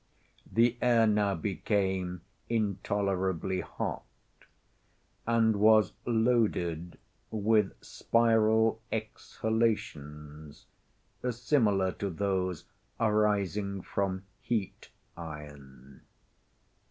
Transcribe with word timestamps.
The 0.51 0.77
air 0.81 1.05
now 1.05 1.35
became 1.35 2.21
intolerably 2.49 3.59
hot, 3.61 4.03
and 5.27 5.57
was 5.57 5.93
loaded 6.07 6.97
with 7.29 7.73
spiral 7.83 8.81
exhalations 8.91 10.65
similar 11.29 11.91
to 11.91 12.09
those 12.09 12.65
arising 12.99 13.83
from 13.83 14.23
heat 14.41 14.89
iron. 15.15 16.01